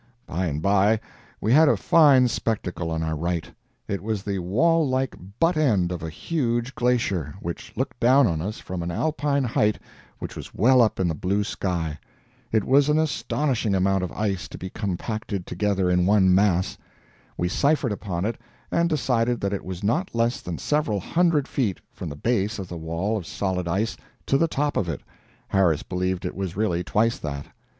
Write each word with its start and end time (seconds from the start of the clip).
By 0.25 0.47
and 0.47 0.63
by 0.63 0.99
we 1.39 1.53
had 1.53 1.69
a 1.69 1.77
fine 1.77 2.27
spectacle 2.27 2.89
on 2.89 3.03
our 3.03 3.15
right. 3.15 3.51
It 3.87 4.01
was 4.01 4.23
the 4.23 4.39
wall 4.39 4.89
like 4.89 5.15
butt 5.39 5.55
end 5.57 5.91
of 5.91 6.01
a 6.01 6.09
huge 6.09 6.73
glacier, 6.73 7.35
which 7.39 7.71
looked 7.77 7.99
down 7.99 8.25
on 8.25 8.41
us 8.41 8.57
from 8.57 8.81
an 8.81 8.89
Alpine 8.89 9.43
height 9.43 9.77
which 10.17 10.35
was 10.35 10.55
well 10.55 10.81
up 10.81 10.99
in 10.99 11.07
the 11.07 11.13
blue 11.13 11.43
sky. 11.43 11.99
It 12.51 12.63
was 12.63 12.89
an 12.89 12.97
astonishing 12.97 13.75
amount 13.75 14.03
of 14.03 14.11
ice 14.13 14.47
to 14.47 14.57
be 14.57 14.71
compacted 14.71 15.45
together 15.45 15.87
in 15.87 16.07
one 16.07 16.33
mass. 16.33 16.79
We 17.37 17.47
ciphered 17.47 17.91
upon 17.91 18.25
it 18.25 18.39
and 18.71 18.89
decided 18.89 19.39
that 19.41 19.53
it 19.53 19.63
was 19.63 19.83
not 19.83 20.15
less 20.15 20.41
than 20.41 20.57
several 20.57 20.99
hundred 20.99 21.47
feet 21.47 21.79
from 21.93 22.09
the 22.09 22.15
base 22.15 22.57
of 22.57 22.67
the 22.69 22.75
wall 22.77 23.17
of 23.17 23.27
solid 23.27 23.67
ice 23.67 23.95
to 24.25 24.39
the 24.39 24.47
top 24.47 24.77
of 24.77 24.89
it 24.89 25.01
Harris 25.49 25.83
believed 25.83 26.25
it 26.25 26.33
was 26.35 26.57
really 26.57 26.83
twice 26.83 27.19
that. 27.19 27.45